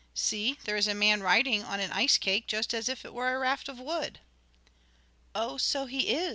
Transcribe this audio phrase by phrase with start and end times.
[0.15, 3.35] See, there is a man riding on an ice cake just as if it were
[3.35, 4.19] a raft of wood."
[5.35, 6.29] "Oh, so he is!"